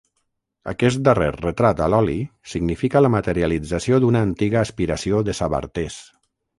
Aquest 0.71 1.03
darrer 1.07 1.27
retrat 1.35 1.83
a 1.85 1.91
l'oli 1.95 2.17
significa 2.55 3.05
la 3.07 3.13
materialització 3.19 4.03
d'una 4.07 4.27
antiga 4.31 4.65
aspiració 4.67 5.25
de 5.31 5.41
Sabartés. 5.45 6.05